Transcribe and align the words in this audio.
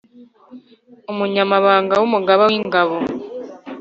Umunyamabanga 1.11 1.93
w 2.01 2.03
umugaba 2.07 2.43
w 2.51 2.53
ingabo 2.59 2.97